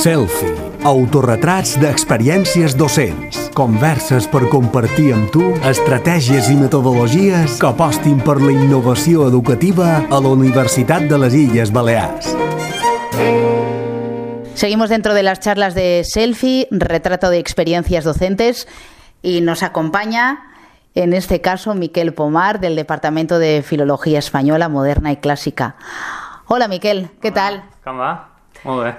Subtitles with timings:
[0.00, 0.54] Selfie.
[0.88, 3.36] Autorretrats d'experiències docents.
[3.52, 10.20] Converses per compartir amb tu estratègies i metodologies que apostin per la innovació educativa a
[10.24, 12.30] la Universitat de les Illes Balears.
[14.54, 18.68] Seguimos dentro de las charlas de Selfie, retrato de experiencias docentes,
[19.20, 20.46] y nos acompaña
[20.94, 25.76] en este caso Miquel Pomar del Departamento de Filología Española Moderna y Clásica.
[26.46, 27.64] Hola Miquel, ¿qué tal?
[27.84, 28.30] ¿Cómo va?
[28.64, 28.96] Muy bien.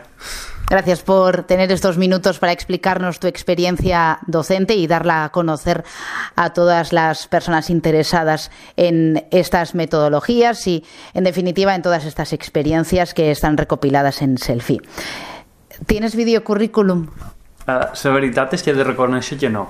[0.71, 5.83] Gracias por tener estos minutos para explicarnos tu experiencia docente y darla a conocer
[6.37, 13.13] a todas las personas interesadas en estas metodologías y, en definitiva, en todas estas experiencias
[13.13, 14.79] que están recopiladas en Selfie.
[15.87, 17.09] ¿Tienes videocurrículum?
[17.67, 19.67] Uh, la veritat és que he de reconèixer que no.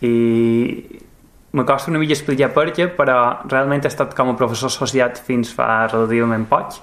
[0.00, 1.04] I
[1.52, 5.20] me costa una mica explicar per què, però realment he estat com a professor associat
[5.20, 6.80] fins fa relativament poc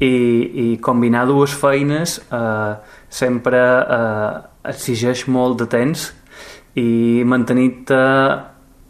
[0.00, 0.14] i,
[0.64, 2.74] i combinar dues feines eh,
[3.10, 4.30] sempre eh,
[4.70, 6.06] exigeix molt de temps
[6.78, 7.98] i mantenir-te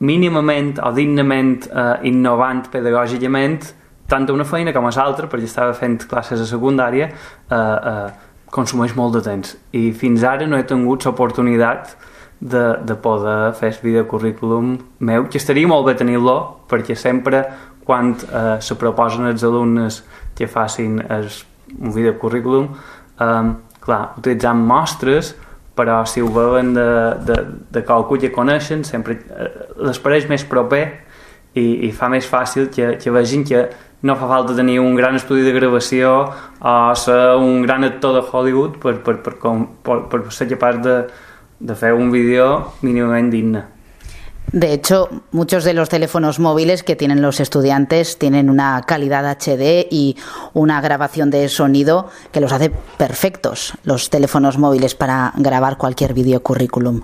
[0.05, 3.73] mínimament o dignament eh, innovant pedagògicament
[4.09, 8.95] tant una feina com a l'altra, perquè estava fent classes a secundària, eh, eh, consumeix
[8.97, 9.57] molt de temps.
[9.77, 11.93] I fins ara no he tingut l'oportunitat
[12.41, 16.39] de, de poder fer el videocurrículum meu, que estaria molt bé tenir-lo,
[16.71, 17.45] perquè sempre
[17.85, 20.03] quan eh, se proposen els alumnes
[20.39, 21.29] que facin el,
[21.79, 22.71] un videocurrículum,
[23.19, 23.51] eh,
[23.85, 25.35] clar, utilitzant mostres,
[25.79, 26.89] però si ho veuen de,
[27.27, 27.37] de,
[27.71, 29.51] de qualcú que coneixen, sempre eh,
[29.87, 30.85] les pareix més proper
[31.55, 33.69] i, i fa més fàcil que, que vegin que
[34.03, 36.13] no fa falta tenir un gran estudi de gravació
[36.61, 40.79] o ser un gran actor de Hollywood per, per, per, per, per, per ser capaç
[40.85, 41.01] de,
[41.59, 43.65] de fer un vídeo mínimamente digne.
[44.53, 49.87] De hecho, muchos de los teléfonos móviles que tienen los estudiantes tienen una calidad HD
[49.91, 50.17] y
[50.55, 57.03] una grabación de sonido que los hace perfectos, los teléfonos móviles, para grabar cualquier videocurrículum.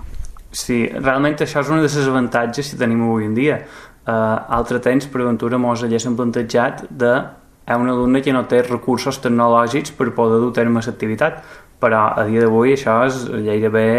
[0.55, 3.59] Sí, realment això és un dels avantatges que tenim avui en dia.
[4.05, 7.11] Uh, altre temps, per aventura, mos haguéssim plantejat de
[7.65, 11.41] a un alumne que no té recursos tecnològics per poder dur a terme l'activitat
[11.81, 13.89] però a dia d'avui això és gairebé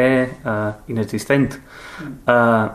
[0.42, 1.58] uh, inexistent.
[2.24, 2.72] Uh,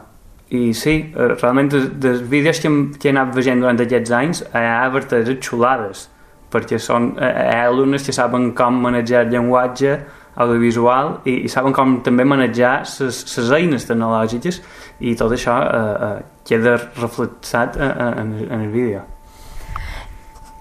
[0.52, 4.42] I sí, uh, realment dels vídeos que, hem, que he anat veient durant aquests anys
[4.50, 6.08] hi ha vertaders xulades,
[6.52, 9.96] perquè són, uh, hi ha alumnes que saben com manejar el llenguatge
[10.36, 14.62] audiovisual i, i saben com també manejar les eines tecnològiques
[15.00, 16.12] i tot això uh,
[16.48, 19.06] queda reflexat uh, en, en el vídeo.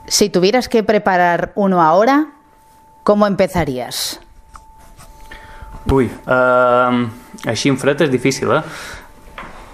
[0.07, 2.27] Si tuvieras que preparar uno ahora,
[3.05, 4.21] ¿cómo empezarías?
[5.91, 7.07] Ui, uh,
[7.47, 8.63] així en fred és difícil, eh?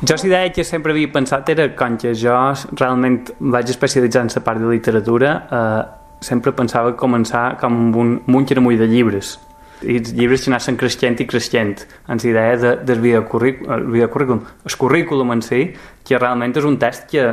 [0.05, 2.35] Jo si deia que sempre havia pensat era quan que jo
[2.77, 5.83] realment vaig especialitzar en la part de literatura eh,
[6.21, 9.39] sempre pensava començar com amb un munt de llibres
[9.81, 14.77] i els llibres que anaven creixent i creixent en la idea de, del videocurrículum el
[14.77, 15.73] currículum en si
[16.05, 17.33] que realment és un test que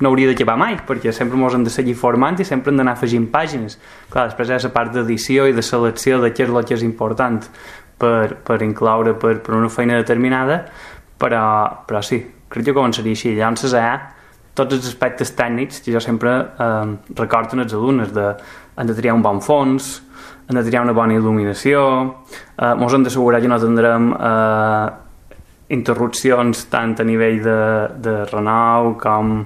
[0.00, 2.94] no hauria d'acabar mai, perquè sempre ens hem de seguir formant i sempre hem d'anar
[2.96, 3.76] afegint pàgines.
[4.08, 6.74] Clar, després hi ha la part d'edició i de selecció de què és el que
[6.74, 7.42] és important
[8.00, 10.62] per, per incloure per, per una feina determinada,
[11.20, 11.44] però,
[11.86, 12.20] però sí,
[12.50, 13.34] crec que començaria així.
[13.36, 13.94] Hi ha
[14.54, 18.32] tots els aspectes tècnics que jo sempre eh, recordo als alumnes, de,
[18.76, 20.00] hem de triar un bon fons,
[20.48, 21.84] hem de triar una bona il·luminació,
[22.58, 24.86] eh, ens hem d'assegurar que no tindrem eh,
[25.76, 27.60] interrupcions tant a nivell de,
[28.02, 29.44] de renou com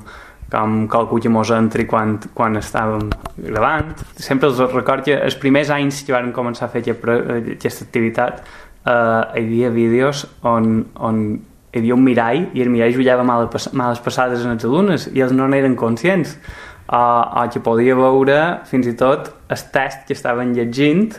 [0.55, 3.09] com qualcú que mos entri quan, quan estàvem
[3.49, 3.89] gravant.
[4.15, 8.93] Sempre els record que els primers anys que vam començar a fer aquesta activitat eh,
[8.93, 11.25] hi havia vídeos on, on
[11.75, 15.25] hi havia un mirall i el mirall jugava males, males passades en els alumnes i
[15.25, 16.39] ells no n'eren conscients.
[16.85, 21.15] O, o que podia veure fins i tot el test que estaven llegint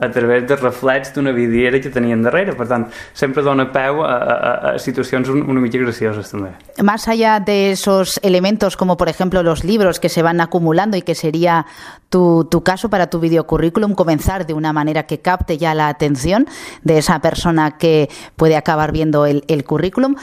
[0.00, 2.54] a través de reflex d'una vidriera que tenien darrere.
[2.56, 6.52] Per tant, sempre dona peu a, a, a situacions un, una mica gracioses també.
[6.82, 11.02] Más allá de esos elementos como por ejemplo los libros que se van acumulando y
[11.02, 11.66] que sería
[12.08, 16.46] tu, tu caso para tu videocurrículum, comenzar de una manera que capte ya la atención
[16.82, 20.16] de esa persona que puede acabar viendo el, el currículum,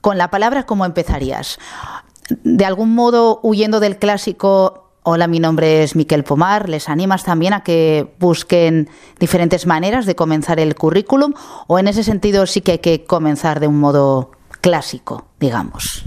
[0.00, 1.58] con la palabra, ¿cómo empezarías?
[2.42, 6.68] De algún modo, huyendo del clásico Hola, mi nombre es Miquel Pomar.
[6.68, 11.32] ¿Les animas también a que busquen diferentes maneras de comenzar el currículum
[11.68, 16.04] o en ese sentido sí que hay que comenzar de un modo clàssico, digamos?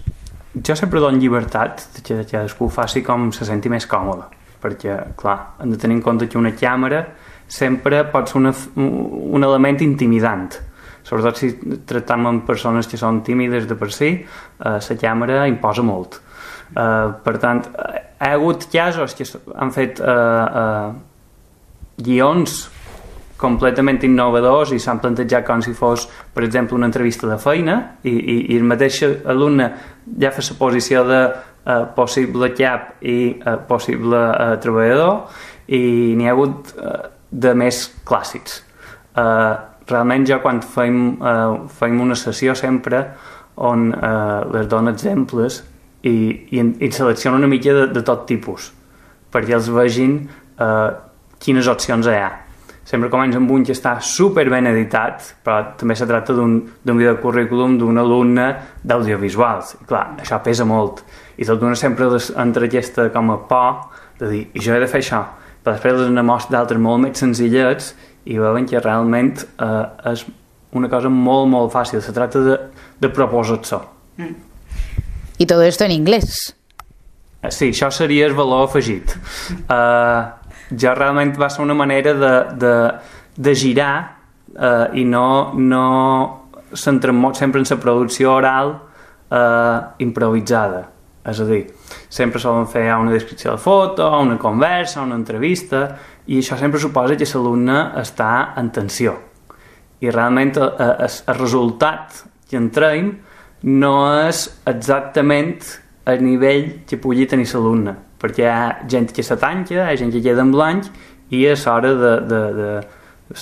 [0.53, 4.29] Jo sempre dono llibertat que cadascú faci com se senti més còmode,
[4.61, 7.01] perquè, clar, hem de tenir en compte que una càmera
[7.49, 10.53] sempre pot ser una, un element intimidant,
[11.01, 11.49] sobretot si
[11.89, 16.21] tractem amb persones que són tímides de per si, eh, la càmera imposa molt.
[16.77, 17.65] Eh, per tant,
[18.23, 20.93] ha hagut casos que han fet uh, uh,
[21.99, 22.63] guions
[23.43, 28.13] completament innovadors i s'han plantejat com si fos, per exemple, una entrevista de feina i,
[28.13, 29.67] i, i el mateix alumne
[30.19, 35.81] ja fa la posició de eh, possible cap i eh, possible eh, treballador i
[36.15, 36.95] n'hi ha hagut eh,
[37.45, 38.61] de més clàssics.
[39.19, 39.53] Eh,
[39.89, 43.03] realment jo quan fem, eh, fem una sessió sempre
[43.55, 45.61] on eh, les dono exemples
[46.03, 46.15] i,
[46.51, 48.71] i, i selecciono una mica de, de tot tipus
[49.33, 50.89] perquè els vegin eh,
[51.43, 52.31] quines opcions hi ha
[52.83, 57.77] sempre comença amb un que està super ben editat, però també se tracta d'un videocurrículum
[57.79, 58.47] d'un alumne
[58.83, 59.77] d'audiovisuals.
[59.81, 61.03] I clar, això pesa molt.
[61.39, 62.09] I tot d'una sempre
[62.43, 63.87] entre aquesta com a por
[64.19, 65.23] de dir, i jo he de fer això.
[65.63, 67.93] Però després les mostra d'altres molt més senzillets
[68.27, 70.25] i veuen que realment eh, és
[70.75, 72.01] una cosa molt, molt fàcil.
[72.03, 72.57] Se tracta de,
[72.99, 73.79] de proposar-se.
[74.19, 74.52] Mm.
[75.43, 76.53] I tot esto en inglès.
[77.43, 79.11] Eh, sí, això seria el valor afegit.
[79.67, 80.31] Uh,
[80.79, 82.75] ja realment va ser una manera de, de,
[83.35, 83.95] de girar
[84.55, 85.83] eh, i no, no
[86.73, 88.73] centrar molt sempre en la producció oral
[89.29, 90.87] eh, improvisada.
[91.23, 91.61] És a dir,
[92.11, 95.85] sempre solen fer una descripció de foto, una conversa, una entrevista,
[96.27, 99.15] i això sempre suposa que l'alumne està en tensió.
[100.03, 103.13] I realment el, el, resultat que en traiem
[103.63, 103.93] no
[104.27, 105.61] és exactament
[106.09, 109.99] el nivell que pugui tenir l'alumne perquè hi ha gent que se tanca, hi ha
[109.99, 110.87] gent que queda en blanc
[111.33, 112.69] i a l'hora de, de, de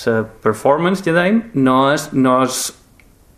[0.06, 2.64] la performance que dèiem no, és, no, és,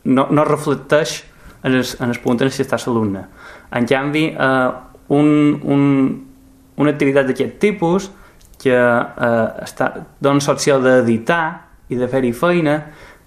[0.05, 1.23] no, no reflecteix
[1.65, 3.25] en el, en el punt en què està l'alumne.
[3.75, 4.71] En canvi, eh,
[5.17, 5.29] un,
[5.65, 5.85] un,
[6.81, 8.11] una activitat d'aquest tipus
[8.61, 9.91] que eh, està,
[10.21, 11.45] dona l'opció d'editar
[11.93, 12.79] i de fer-hi feina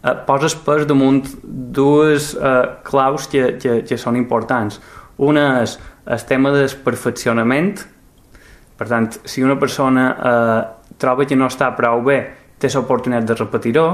[0.04, 4.82] eh, poses pes damunt dues eh, claus que, que, que són importants.
[5.18, 7.78] Una és el tema del perfeccionament
[8.78, 10.60] per tant, si una persona eh,
[11.02, 12.20] troba que no està prou bé,
[12.62, 13.88] té l'oportunitat de repetir-ho,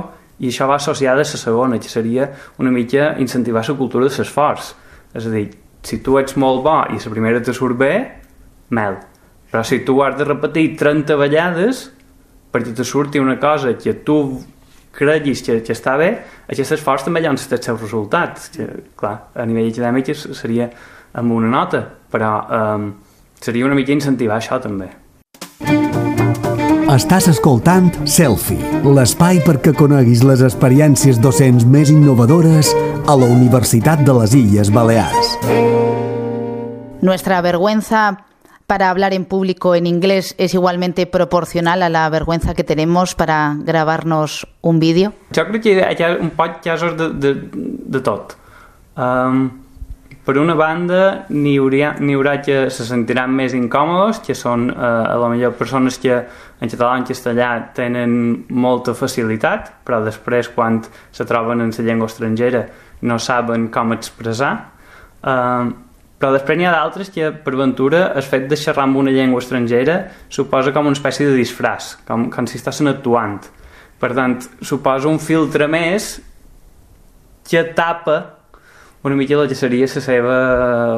[0.44, 2.28] i això va associada a la segona, que seria
[2.60, 4.74] una mica incentivar la cultura de l'esforç.
[5.16, 5.46] És a dir,
[5.84, 7.94] si tu ets molt bo i la primera te surt bé,
[8.76, 9.00] mel.
[9.52, 11.86] Però si tu has de repetir 30 vegades
[12.52, 14.18] perquè te surti una cosa que tu
[14.94, 16.10] creguis que, que està bé,
[16.50, 18.50] aquest esforç també llança els seus resultats.
[18.54, 18.68] Que,
[19.00, 20.70] clar, a nivell acadèmic seria
[21.18, 22.92] amb una nota, però eh,
[23.42, 24.92] seria una mica incentivar això també.
[26.94, 32.70] Estàs escoltant Selfie, l'espai perquè coneguis les experiències docents més innovadores
[33.10, 35.32] a la Universitat de les Illes Balears.
[37.02, 38.12] Nuestra vergüenza
[38.74, 43.56] para hablar en público en inglés es igualmente proporcional a la vergüenza que tenemos para
[43.60, 45.14] grabarnos un vídeo?
[45.30, 48.34] Jo crec que hi ha un poc casos de, de, de tot.
[48.98, 49.44] Um,
[50.26, 55.22] per una banda, n'hi haurà, haurà que se sentiran més incòmodes, que són eh, a
[55.22, 60.82] la millor persones que en català i en castellà tenen molta facilitat, però després quan
[61.14, 62.66] se troben en la llengua estrangera
[63.06, 64.54] no saben com expressar.
[65.22, 65.93] Eh,
[66.24, 69.42] però després n'hi ha d'altres que, per ventura, el fet de xerrar amb una llengua
[69.44, 69.98] estrangera
[70.32, 73.42] suposa com una espècie de disfraç, com, com si estàs actuant.
[74.00, 76.14] Per tant, suposa un filtre més
[77.44, 78.16] que tapa
[79.04, 80.38] una mica el que seria la seva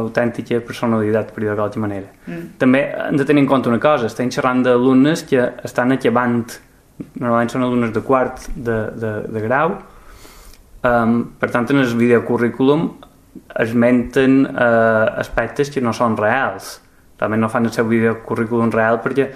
[0.03, 2.13] autèntica personalitat, per dir-ho d'alguna manera.
[2.27, 2.43] Mm.
[2.61, 6.43] També hem de tenir en compte una cosa, estem xerrant d'alumnes que estan acabant,
[7.15, 9.73] normalment són alumnes de quart de, de, de grau,
[10.85, 12.91] um, per tant en el videocurrículum
[13.59, 16.79] esmenten uh, aspectes que no són reals.
[17.19, 19.29] Realment no fan el seu videocurrículum real perquè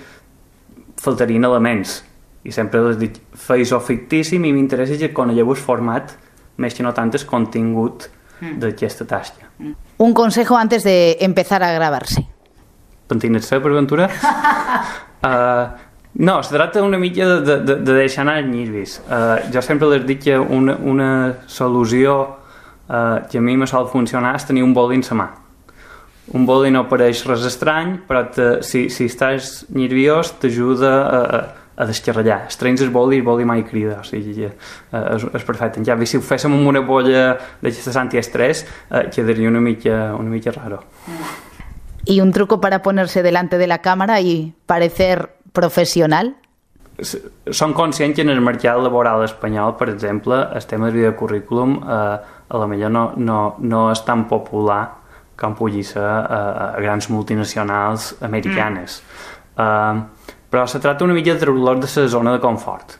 [0.99, 2.01] faltarien elements
[2.43, 6.15] i sempre les dic, feis-ho fictíssim i m'interessa que conegueu el format
[6.59, 8.09] més que no tant el contingut
[8.41, 8.59] Mm.
[8.59, 9.49] d'aquesta tasca.
[9.59, 9.75] Mm.
[9.97, 12.25] Un consejo antes de empezar a gravar-se.
[13.07, 14.09] Pentinat-se per aventura?
[15.23, 15.77] uh,
[16.25, 18.99] no, es tracta una mica de, de, de, de deixar anar els nervis.
[19.09, 21.09] Uh, jo sempre les dic que una, una
[21.47, 22.38] solució
[22.89, 25.29] uh, que a mi me sol funcionar és tenir un boli en la mà.
[26.33, 31.39] Un boli no pareix res estrany, però te, si, si estàs nerviós t'ajuda a, a,
[31.79, 32.43] a descarrellar.
[32.51, 34.51] Estrenys el boli i el boli mai crida, o sigui, eh,
[34.91, 35.81] és, és perfecte.
[35.81, 37.31] En canvi, si ho féssim amb una bolla
[37.63, 40.83] d'aquestes antiestrès, eh, quedaria una mica, una mica raro.
[42.05, 46.35] ¿Y un truco para ponerse delante de la cámara y parecer profesional?
[47.01, 52.17] Som conscients que en el mercat laboral espanyol, per exemple, el tema del videocurrículum eh,
[52.49, 54.81] a la millor no, no, no és tan popular
[55.39, 56.39] com pugui ser a,
[56.75, 58.99] a grans multinacionals americanes.
[59.55, 59.59] Mm.
[59.59, 62.97] Uh, però se tracta una mica de treure-los de la zona de confort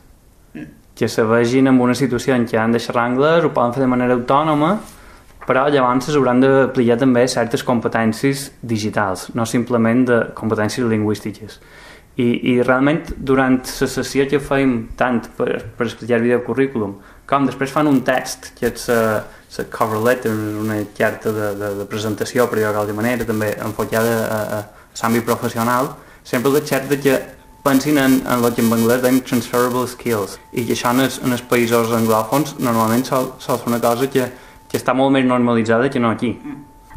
[0.54, 0.64] mm.
[0.94, 3.84] que se vegin en una situació en què han de xerrar anglès, ho poden fer
[3.84, 4.74] de manera autònoma
[5.46, 11.58] però llavors s'hauran d'aplicar també certes competències digitals, no simplement de competències lingüístiques
[12.20, 16.98] I, i realment durant la sessió que fèiem tant per, per explicar el videocurrículum
[17.30, 19.22] com després fan un text que és la,
[19.56, 20.32] la cover letter,
[20.64, 25.26] una carta de, de, de presentació per dir-ho d'alguna manera, també enfocada a, a, l'àmbit
[25.28, 25.92] professional,
[26.26, 27.18] sempre el xert de que
[27.62, 31.20] pensin en, en el que en anglès dèiem transferable skills i que això en els,
[31.22, 34.26] en els països anglòfons normalment sol, sol ser una cosa que,
[34.66, 36.34] que està molt més normalitzada que no aquí.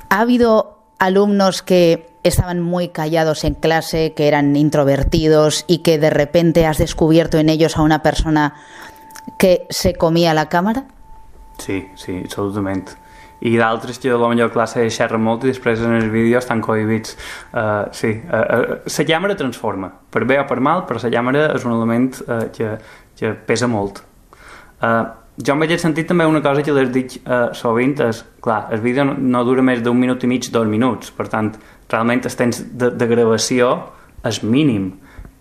[0.10, 6.10] ¿Ha habido alumnos que estaban muy callados en clase, que eran introvertidos y que de
[6.10, 8.56] repente has descubierto en ellos a una persona
[9.38, 10.86] que se comia la càmera?
[11.60, 12.90] Sí, sí, absolutament.
[13.44, 17.18] I d'altres que potser classe xerren molt i després en els vídeos estan cohibits.
[17.52, 21.68] Uh, sí, uh, uh, càmera transforma, per bé o per mal, però la càmera és
[21.68, 22.78] un element uh, que,
[23.20, 24.00] que pesa molt.
[24.80, 25.12] Uh,
[25.44, 28.84] jo en aquest sentit també una cosa que les dic uh, sovint és, clar, el
[28.84, 31.52] vídeo no, no dura més d'un minut i mig, dos minuts, per tant,
[31.94, 33.76] realment el temps de, de gravació
[34.26, 34.92] és mínim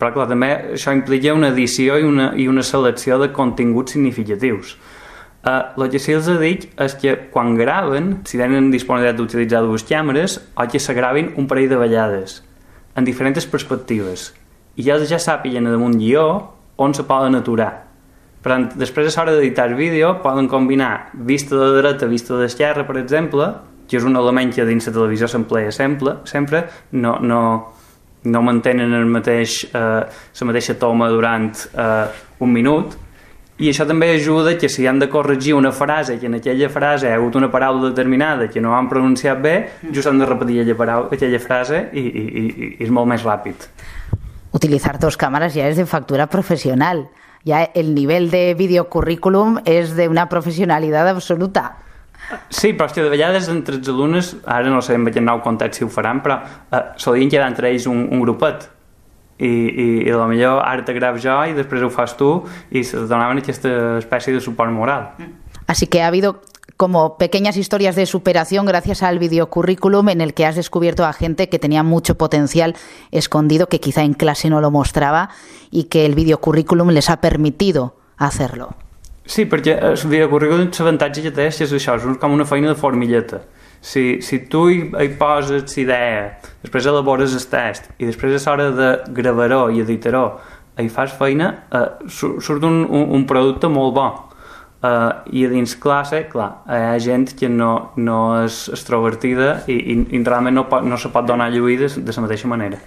[0.02, 4.72] però clar, també això implica una edició i una, i una selecció de continguts significatius.
[5.46, 9.86] Uh, el que sí els dic és que quan graven, si tenen disponibilitat d'utilitzar dues
[9.86, 12.40] càmeres, o que se gravin un parell de ballades,
[12.98, 14.32] en diferents perspectives,
[14.74, 16.26] i ja ja sàpiguen damunt guió
[16.82, 17.70] on se poden aturar.
[18.42, 22.98] Per tant, després a l'hora d'editar vídeo poden combinar vista de dreta, vista d'esquerra, per
[22.98, 23.52] exemple,
[23.92, 26.64] que és un element que dins la televisió s'emplea sempre, sempre
[26.96, 27.42] no, no,
[28.24, 30.02] no mantenen el mateix, eh,
[30.40, 32.06] la mateixa toma durant eh,
[32.40, 32.96] un minut
[33.60, 37.10] i això també ajuda que si han de corregir una frase que en aquella frase
[37.12, 39.54] ha hagut una paraula determinada que no han pronunciat bé,
[39.92, 43.22] just han de repetir aquella, paraula, aquella frase i, i, i, i és molt més
[43.22, 43.68] ràpid.
[44.56, 47.10] Utilizar dos cámaras ya es de factura profesional.
[47.44, 51.76] Ya el nivel de videocurrículum es de una profesionalidad absoluta.
[52.48, 55.84] Sí, però que de vegades entre els alumnes, ara no sé en nou context si
[55.84, 56.38] ho faran, però
[56.70, 58.68] eh, solien quedar entre ells un, un grupet
[59.38, 62.30] i, i, i millor ara te gravo jo i després ho fas tu
[62.70, 65.12] i se donaven aquesta espècie de suport moral.
[65.66, 66.40] Así que ha habido
[66.76, 71.48] como pequeñas historias de superación gracias al videocurrículum en el que has descubierto a gente
[71.48, 72.76] que tenía mucho potencial
[73.10, 75.30] escondido, que quizá en clase no lo mostraba
[75.70, 78.74] y que el videocurrículum les ha permitido hacerlo.
[79.24, 83.42] Sí, perquè el videocurrículum l'avantatge que té és això, és com una feina de formilleta.
[83.82, 88.70] Si, si tu hi, hi poses l'idea, després elabores el test i després a l'hora
[88.74, 90.26] de gravar-ho i editar-ho
[90.78, 94.10] hi fas feina, eh, surt un, un, un producte molt bo.
[94.82, 99.76] Uh, i a dins classe, clar, hi ha gent que no, no és extrovertida i,
[99.78, 102.80] i, i realment no, pot, no se pot donar lluir de, de la mateixa manera.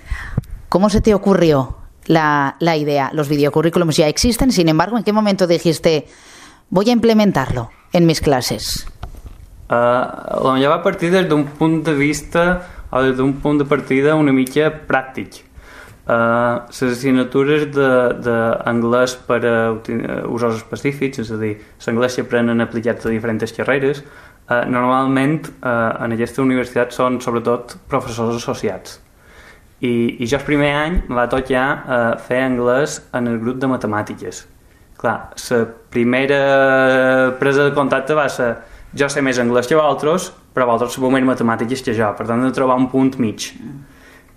[0.68, 3.10] ¿Cómo se te ocurrió la, la idea.
[3.14, 6.08] Los videocurrículums ya existen, sin embargo, ¿en qué momento dijiste
[6.70, 8.88] voy a implementarlo en mis clases?
[9.70, 14.16] Uh, la va partir des d'un punt de vista o des d'un punt de partida
[14.16, 15.42] una mica pràctic.
[16.06, 19.56] Uh, les assignatures d'anglès per a
[20.30, 21.56] usos específics, és a dir,
[21.88, 24.04] l'anglès s'aprenen aplicats a diferents carreres,
[24.50, 29.00] uh, normalment uh, en aquesta universitat són sobretot professors associats
[29.86, 33.60] i, i jo el primer any em va tocar eh, fer anglès en el grup
[33.62, 34.46] de matemàtiques.
[35.00, 35.60] Clar, la
[35.92, 36.40] primera
[37.40, 38.54] presa de contacte va ser
[38.96, 42.44] jo sé més anglès que vosaltres, però vosaltres sabeu més matemàtiques que jo, per tant
[42.46, 43.52] de trobar un punt mig.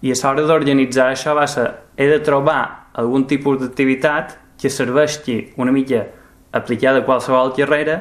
[0.02, 5.38] I a l'hora d'organitzar això va ser he de trobar algun tipus d'activitat que serveixi
[5.56, 6.04] una mica
[6.52, 8.00] aplicada a qualsevol carrera,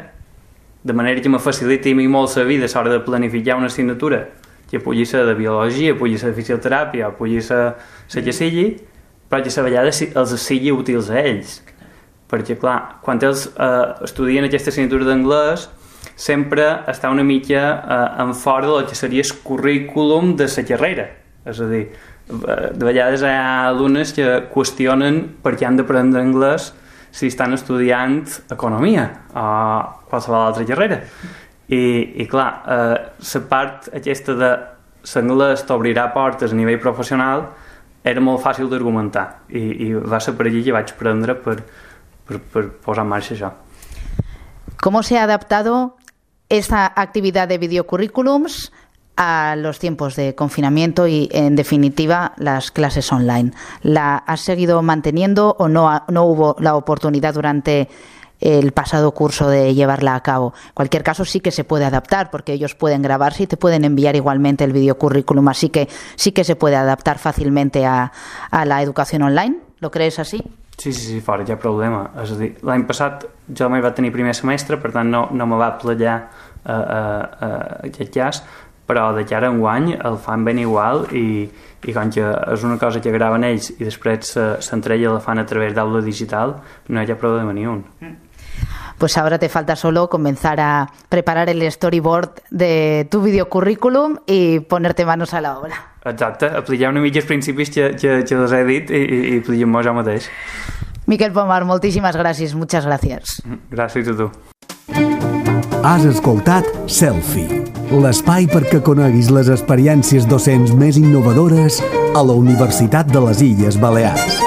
[0.83, 3.69] de manera que me faciliti a mi molt la vida a l'hora de planificar una
[3.69, 4.25] assignatura
[4.69, 8.67] que pugui ser de biologia, pugui ser de fisioteràpia, pugui ser la que sigui,
[9.29, 11.61] però que a vegades els sigui útils a ells.
[12.27, 15.69] Perquè, clar, quan ells eh, estudien aquesta assignatura d'anglès,
[16.17, 21.07] sempre està una mica eh, en fora del que seria el currículum de la carrera.
[21.47, 21.85] És a dir,
[22.27, 26.73] de vegades hi ha alumnes que qüestionen per què han d'aprendre anglès
[27.15, 29.45] si estan estudiant economia o
[30.09, 30.99] qualsevol altra carrera.
[31.67, 34.51] I, i clar, eh, part aquesta de
[35.15, 37.43] l'anglès t'obrirà portes a nivell professional
[38.07, 41.57] era molt fàcil d'argumentar i, i va ser per allí que vaig prendre per,
[42.27, 43.51] per, per posar en marxa això.
[44.79, 45.97] ¿Cómo se ha adaptado
[46.49, 48.71] esta actividad de videocurrículums
[49.17, 53.51] a los tiempos de confinamiento y, en definitiva, las clases online?
[53.81, 57.89] ¿La has seguido manteniendo o no, no hubo la oportunidad durante
[58.39, 60.53] el pasado curso de llevarla a cabo.
[60.67, 63.85] En cualquier caso, sí que se puede adaptar porque ellos pueden grabarse y te pueden
[63.85, 68.11] enviar igualmente el videocurrículum, así que sí que se puede adaptar fàcilmente a,
[68.51, 69.57] a la educación online.
[69.79, 70.43] ¿Lo crees así?
[70.77, 72.03] Sí, sí, sí, fora, hi ha problema.
[72.21, 75.47] És a dir, l'any passat jo mai va tenir primer semestre, per tant no, no
[75.49, 78.43] me va plegar uh, uh, uh, aquest cas,
[78.85, 81.49] però de cara a un guany el fan ben igual i,
[81.81, 85.47] i com que és una cosa que graven ells i després s'entrella la fan a
[85.49, 86.55] través d'aula digital,
[86.93, 87.83] no hi ha problema ni un.
[88.97, 95.05] Pues ahora te falta solo comenzar a preparar el storyboard de tu videocurrículum y ponerte
[95.05, 95.75] manos a la obra.
[96.03, 99.39] Exacte, aplicar una mica els principis que, que, que els he dit i, i, i
[99.43, 100.29] apliquem jo mateix.
[101.07, 103.41] Miquel Pomar, moltíssimes gràcies, muchas gracias.
[103.71, 104.31] Gràcies a tu.
[105.87, 107.61] Has escoltat Selfie,
[108.03, 111.79] l'espai perquè coneguis les experiències docents més innovadores
[112.11, 114.46] a la Universitat de les Illes Balears.